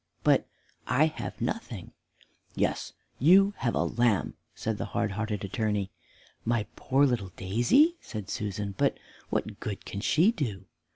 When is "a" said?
3.75-3.83